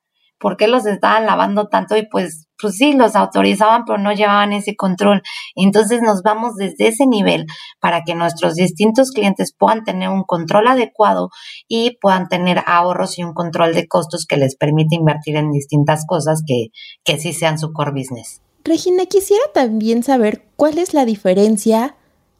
por 0.42 0.56
qué 0.56 0.66
los 0.66 0.84
estaban 0.86 1.24
lavando 1.24 1.68
tanto 1.68 1.96
y 1.96 2.06
pues, 2.08 2.48
pues 2.60 2.74
sí, 2.76 2.94
los 2.94 3.14
autorizaban, 3.14 3.84
pero 3.86 3.96
no 3.98 4.12
llevaban 4.12 4.52
ese 4.52 4.74
control. 4.74 5.22
Entonces 5.54 6.00
nos 6.02 6.22
vamos 6.22 6.56
desde 6.56 6.88
ese 6.88 7.06
nivel 7.06 7.46
para 7.80 8.02
que 8.02 8.16
nuestros 8.16 8.56
distintos 8.56 9.12
clientes 9.12 9.54
puedan 9.56 9.84
tener 9.84 10.08
un 10.08 10.24
control 10.24 10.66
adecuado 10.66 11.30
y 11.68 11.96
puedan 12.00 12.26
tener 12.26 12.60
ahorros 12.66 13.20
y 13.20 13.22
un 13.22 13.34
control 13.34 13.72
de 13.72 13.86
costos 13.86 14.26
que 14.26 14.36
les 14.36 14.56
permite 14.56 14.96
invertir 14.96 15.36
en 15.36 15.52
distintas 15.52 16.04
cosas 16.06 16.42
que, 16.44 16.66
que 17.04 17.18
sí 17.18 17.32
sean 17.32 17.56
su 17.58 17.72
core 17.72 17.92
business. 17.92 18.42
Regina, 18.64 19.06
quisiera 19.06 19.44
también 19.54 20.02
saber 20.02 20.44
cuál 20.56 20.78
es 20.78 20.92
la 20.92 21.04
diferencia 21.04 21.94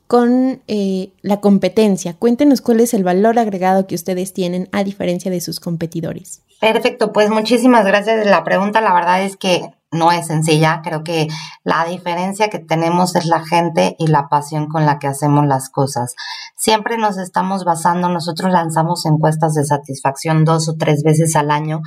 con 0.09 0.61
eh, 0.67 1.13
la 1.23 1.41
competencia. 1.41 2.15
Cuéntenos 2.15 2.61
cuál 2.61 2.81
es 2.81 2.95
el 2.95 3.05
valor 3.05 3.39
agregado 3.39 3.87
que 3.87 3.95
ustedes 3.95 4.33
tienen 4.33 4.69
a 4.73 4.83
diferencia 4.83 5.31
de 5.31 5.41
sus 5.41 5.61
competidores. 5.61 6.43
Perfecto, 6.63 7.13
pues 7.13 7.29
muchísimas 7.29 7.85
gracias. 7.85 8.25
La 8.25 8.45
pregunta, 8.45 8.81
la 8.81 8.95
verdad 8.95 9.25
es 9.25 9.37
que 9.37 9.73
no 9.91 10.13
es 10.13 10.29
sencilla. 10.29 10.81
Creo 10.85 11.03
que 11.03 11.27
la 11.65 11.85
diferencia 11.87 12.51
que 12.51 12.61
tenemos 12.61 13.17
es 13.17 13.27
la 13.27 13.45
gente 13.45 13.97
y 13.99 14.07
la 14.07 14.29
pasión 14.29 14.69
con 14.69 14.87
la 14.87 15.01
que 15.01 15.09
hacemos 15.09 15.45
las 15.45 15.71
cosas. 15.71 16.15
Siempre 16.55 16.99
nos 16.99 17.19
estamos 17.19 17.65
basando, 17.65 18.09
nosotros 18.09 18.53
lanzamos 18.53 19.05
encuestas 19.07 19.55
de 19.55 19.65
satisfacción 19.65 20.45
dos 20.45 20.69
o 20.69 20.77
tres 20.77 21.03
veces 21.03 21.35
al 21.35 21.51
año 21.51 21.83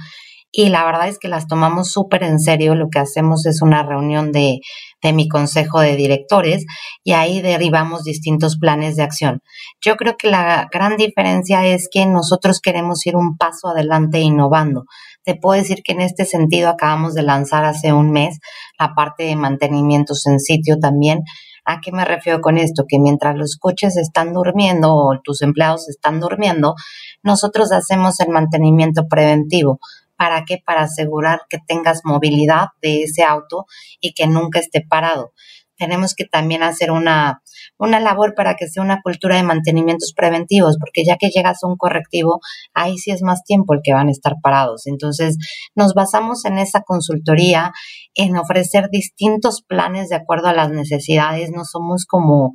y 0.57 0.69
la 0.69 0.85
verdad 0.85 1.09
es 1.09 1.19
que 1.19 1.27
las 1.27 1.47
tomamos 1.47 1.91
súper 1.91 2.23
en 2.23 2.39
serio. 2.39 2.75
Lo 2.75 2.87
que 2.89 2.99
hacemos 2.99 3.45
es 3.45 3.61
una 3.61 3.83
reunión 3.83 4.31
de, 4.31 4.59
de 5.03 5.11
mi 5.11 5.27
consejo 5.27 5.81
de 5.81 5.97
directores 5.97 6.65
y 7.03 7.11
ahí 7.11 7.41
derivamos 7.41 8.05
distintos 8.05 8.57
planes 8.57 8.95
de 8.95 9.03
acción. 9.03 9.41
Yo 9.83 9.97
creo 9.97 10.15
que 10.17 10.29
la 10.29 10.69
gran 10.71 10.95
diferencia 10.95 11.65
es 11.65 11.89
que 11.91 12.05
nosotros 12.05 12.61
queremos 12.61 13.05
ir 13.05 13.17
un 13.17 13.35
paso 13.35 13.67
adelante 13.67 14.19
innovando. 14.21 14.85
Te 15.25 15.35
puedo 15.35 15.59
decir 15.59 15.81
que 15.83 15.91
en 15.91 15.99
este 15.99 16.23
sentido 16.23 16.69
acabamos 16.69 17.15
de 17.15 17.23
lanzar 17.23 17.65
hace 17.65 17.91
un 17.91 18.11
mes 18.11 18.39
la 18.79 18.93
parte 18.95 19.23
de 19.23 19.35
mantenimientos 19.35 20.25
en 20.25 20.39
sitio 20.39 20.79
también. 20.79 21.19
¿A 21.65 21.81
qué 21.81 21.91
me 21.91 22.05
refiero 22.05 22.39
con 22.39 22.57
esto? 22.57 22.85
Que 22.87 22.97
mientras 22.99 23.35
los 23.35 23.57
coches 23.57 23.97
están 23.97 24.33
durmiendo 24.33 24.95
o 24.95 25.19
tus 25.21 25.41
empleados 25.41 25.89
están 25.89 26.21
durmiendo, 26.21 26.75
nosotros 27.23 27.73
hacemos 27.73 28.21
el 28.21 28.29
mantenimiento 28.29 29.07
preventivo 29.09 29.79
¿Para 30.17 30.43
qué? 30.45 30.59
Para 30.65 30.83
asegurar 30.83 31.41
que 31.49 31.59
tengas 31.67 32.01
movilidad 32.03 32.67
de 32.81 33.03
ese 33.03 33.23
auto 33.23 33.65
y 33.99 34.13
que 34.13 34.27
nunca 34.27 34.59
esté 34.59 34.81
parado. 34.81 35.33
Tenemos 35.77 36.15
que 36.15 36.25
también 36.25 36.63
hacer 36.63 36.89
una, 36.89 37.41
una 37.77 37.99
labor 37.99 38.33
para 38.33 38.55
que 38.55 38.67
sea 38.69 38.81
una 38.81 39.01
cultura 39.01 39.35
de 39.35 39.43
mantenimientos 39.43 40.13
preventivos, 40.15 40.77
porque 40.79 41.03
ya 41.03 41.17
que 41.17 41.29
llegas 41.29 41.63
a 41.63 41.67
un 41.67 41.75
correctivo, 41.75 42.39
ahí 42.73 42.97
sí 42.97 43.11
es 43.11 43.21
más 43.21 43.43
tiempo 43.43 43.73
el 43.73 43.81
que 43.83 43.93
van 43.93 44.07
a 44.07 44.11
estar 44.11 44.35
parados. 44.41 44.87
Entonces, 44.87 45.37
nos 45.75 45.93
basamos 45.93 46.45
en 46.45 46.59
esa 46.59 46.81
consultoría, 46.81 47.73
en 48.13 48.37
ofrecer 48.37 48.89
distintos 48.89 49.63
planes 49.67 50.09
de 50.09 50.15
acuerdo 50.15 50.47
a 50.47 50.53
las 50.53 50.71
necesidades. 50.71 51.51
No 51.51 51.65
somos 51.65 52.05
como 52.05 52.53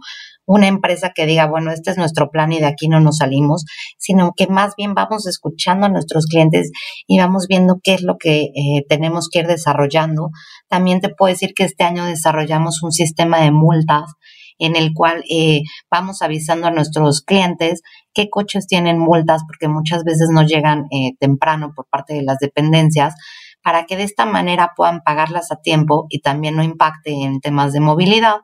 una 0.50 0.66
empresa 0.66 1.12
que 1.14 1.26
diga, 1.26 1.46
bueno, 1.46 1.70
este 1.70 1.92
es 1.92 1.96
nuestro 1.96 2.28
plan 2.28 2.50
y 2.50 2.58
de 2.58 2.66
aquí 2.66 2.88
no 2.88 2.98
nos 2.98 3.18
salimos, 3.18 3.64
sino 3.98 4.32
que 4.36 4.48
más 4.48 4.74
bien 4.76 4.94
vamos 4.94 5.28
escuchando 5.28 5.86
a 5.86 5.88
nuestros 5.88 6.26
clientes 6.26 6.72
y 7.06 7.20
vamos 7.20 7.46
viendo 7.48 7.78
qué 7.80 7.94
es 7.94 8.02
lo 8.02 8.18
que 8.18 8.46
eh, 8.46 8.84
tenemos 8.88 9.28
que 9.28 9.38
ir 9.38 9.46
desarrollando. 9.46 10.30
También 10.68 11.00
te 11.00 11.08
puedo 11.08 11.32
decir 11.32 11.52
que 11.54 11.62
este 11.62 11.84
año 11.84 12.04
desarrollamos 12.04 12.82
un 12.82 12.90
sistema 12.90 13.38
de 13.40 13.52
multas 13.52 14.10
en 14.58 14.74
el 14.74 14.92
cual 14.92 15.22
eh, 15.30 15.62
vamos 15.88 16.20
avisando 16.20 16.66
a 16.66 16.72
nuestros 16.72 17.22
clientes 17.22 17.82
qué 18.12 18.28
coches 18.28 18.66
tienen 18.66 18.98
multas, 18.98 19.42
porque 19.46 19.68
muchas 19.68 20.02
veces 20.02 20.30
no 20.32 20.42
llegan 20.42 20.86
eh, 20.90 21.12
temprano 21.20 21.72
por 21.76 21.86
parte 21.88 22.14
de 22.14 22.22
las 22.22 22.38
dependencias, 22.38 23.14
para 23.62 23.86
que 23.86 23.96
de 23.96 24.02
esta 24.02 24.26
manera 24.26 24.72
puedan 24.76 25.00
pagarlas 25.02 25.52
a 25.52 25.60
tiempo 25.60 26.06
y 26.08 26.22
también 26.22 26.56
no 26.56 26.64
impacte 26.64 27.12
en 27.12 27.38
temas 27.40 27.72
de 27.72 27.78
movilidad 27.78 28.38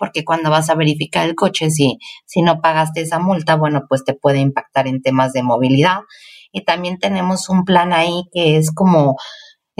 porque 0.00 0.24
cuando 0.24 0.50
vas 0.50 0.70
a 0.70 0.74
verificar 0.74 1.28
el 1.28 1.34
coche, 1.34 1.70
si, 1.70 1.98
si 2.24 2.40
no 2.40 2.62
pagaste 2.62 3.02
esa 3.02 3.18
multa, 3.18 3.54
bueno, 3.54 3.82
pues 3.86 4.02
te 4.02 4.14
puede 4.14 4.38
impactar 4.38 4.88
en 4.88 5.02
temas 5.02 5.34
de 5.34 5.42
movilidad. 5.42 5.98
Y 6.52 6.64
también 6.64 6.98
tenemos 6.98 7.50
un 7.50 7.64
plan 7.64 7.92
ahí 7.92 8.24
que 8.32 8.56
es 8.56 8.74
como 8.74 9.16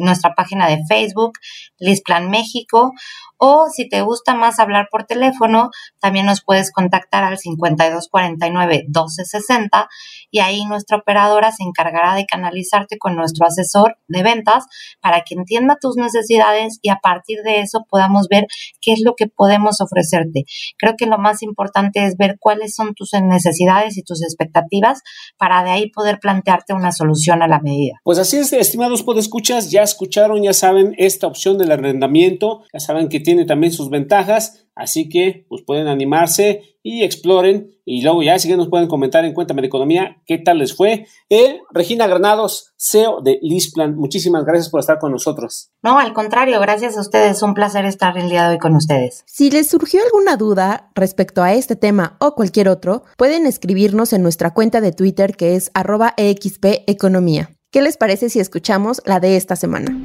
nuestra 0.00 0.34
página 0.34 0.68
de 0.68 0.78
Facebook, 0.88 1.32
Lisplan 1.78 2.30
México 2.30 2.92
O 3.38 3.68
si 3.70 3.88
te 3.88 4.02
gusta 4.02 4.34
más 4.34 4.58
hablar 4.58 4.88
por 4.90 5.04
teléfono, 5.04 5.70
también 6.00 6.26
nos 6.26 6.42
puedes 6.44 6.72
contactar 6.72 7.24
al 7.24 7.38
5249 7.38 8.84
1260 8.86 9.88
y 10.30 10.40
ahí 10.40 10.64
nuestra 10.64 10.98
operadora 10.98 11.52
se 11.52 11.62
encargará 11.62 12.14
de 12.14 12.26
canalizarte 12.26 12.98
con 12.98 13.16
nuestro 13.16 13.46
asesor 13.46 13.96
de 14.08 14.22
ventas 14.22 14.64
para 15.00 15.22
que 15.22 15.34
entienda 15.34 15.78
tus 15.80 15.96
necesidades 15.96 16.78
y 16.82 16.90
a 16.90 16.96
partir 17.02 17.42
de 17.44 17.60
eso 17.60 17.84
podamos 17.88 18.28
ver 18.28 18.46
qué 18.80 18.92
es 18.92 19.00
lo 19.04 19.14
que 19.14 19.26
podemos 19.26 19.80
ofrecerte. 19.80 20.44
Creo 20.78 20.94
que 20.96 21.06
lo 21.06 21.18
más 21.18 21.42
importante 21.42 22.04
es 22.04 22.16
ver 22.16 22.36
cuáles 22.40 22.74
son 22.74 22.94
tus 22.94 23.10
necesidades 23.14 23.96
y 23.96 24.02
tus 24.02 24.22
expectativas 24.22 25.02
para 25.36 25.64
de 25.64 25.70
ahí 25.70 25.90
poder 25.90 26.18
plantearte 26.20 26.72
una 26.72 26.92
solución 26.92 27.42
a 27.42 27.48
la 27.48 27.60
medida. 27.60 27.94
Pues 28.04 28.18
así 28.18 28.36
es, 28.36 28.52
estimados 28.52 29.02
podescuchas, 29.02 29.70
ya 29.70 29.82
escucharon, 29.82 30.42
ya 30.42 30.52
saben 30.52 30.94
esta 30.98 31.26
opción 31.26 31.58
del 31.58 31.72
arrendamiento, 31.72 32.62
ya 32.72 32.80
saben 32.80 33.08
que 33.08 33.20
tiene 33.24 33.44
también 33.44 33.72
sus 33.72 33.90
ventajas 33.90 34.64
Así 34.76 35.08
que 35.08 35.46
pues 35.48 35.62
pueden 35.64 35.86
animarse 35.86 36.78
y 36.82 37.04
exploren 37.04 37.70
y 37.84 38.02
luego 38.02 38.22
ya 38.22 38.38
si 38.38 38.54
nos 38.56 38.68
pueden 38.68 38.88
comentar 38.88 39.24
en 39.24 39.32
Cuéntame 39.32 39.62
de 39.62 39.68
Economía 39.68 40.20
qué 40.26 40.38
tal 40.38 40.58
les 40.58 40.76
fue. 40.76 41.06
Eh, 41.30 41.60
Regina 41.70 42.06
Granados, 42.06 42.74
CEO 42.76 43.20
de 43.22 43.38
Lisplan, 43.40 43.94
muchísimas 43.94 44.44
gracias 44.44 44.70
por 44.70 44.80
estar 44.80 44.98
con 44.98 45.12
nosotros. 45.12 45.70
No, 45.82 45.98
al 45.98 46.12
contrario, 46.12 46.60
gracias 46.60 46.96
a 46.96 47.00
ustedes, 47.00 47.42
un 47.42 47.54
placer 47.54 47.84
estar 47.84 48.18
el 48.18 48.28
día 48.28 48.48
de 48.48 48.54
hoy 48.54 48.58
con 48.58 48.74
ustedes. 48.74 49.22
Si 49.26 49.50
les 49.50 49.68
surgió 49.68 50.00
alguna 50.04 50.36
duda 50.36 50.90
respecto 50.94 51.42
a 51.42 51.54
este 51.54 51.76
tema 51.76 52.16
o 52.20 52.34
cualquier 52.34 52.68
otro, 52.68 53.04
pueden 53.16 53.46
escribirnos 53.46 54.12
en 54.12 54.22
nuestra 54.22 54.52
cuenta 54.52 54.80
de 54.80 54.92
Twitter 54.92 55.36
que 55.36 55.54
es 55.54 55.70
arroba 55.74 56.14
Economía. 56.16 57.50
¿Qué 57.70 57.82
les 57.82 57.96
parece 57.96 58.28
si 58.28 58.40
escuchamos 58.40 59.02
la 59.04 59.20
de 59.20 59.36
esta 59.36 59.56
semana? 59.56 59.96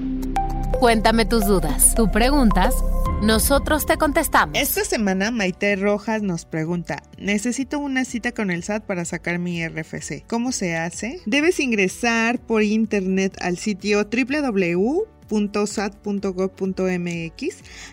Cuéntame 0.79 1.25
tus 1.25 1.45
dudas, 1.45 1.93
tus 1.95 2.09
preguntas 2.09 2.73
nosotros 3.21 3.85
te 3.85 3.97
contestamos. 3.97 4.57
Esta 4.57 4.83
semana 4.85 5.31
Maite 5.31 5.75
Rojas 5.75 6.21
nos 6.21 6.45
pregunta, 6.45 7.03
necesito 7.17 7.79
una 7.79 8.05
cita 8.05 8.31
con 8.31 8.49
el 8.49 8.63
SAT 8.63 8.83
para 8.83 9.05
sacar 9.05 9.39
mi 9.39 9.67
RFC. 9.67 10.23
¿Cómo 10.27 10.51
se 10.51 10.77
hace? 10.77 11.19
Debes 11.25 11.59
ingresar 11.59 12.39
por 12.39 12.63
internet 12.63 13.37
al 13.41 13.57
sitio 13.57 14.03
www 14.03 15.18
.sat.gov.mx. 15.29 16.03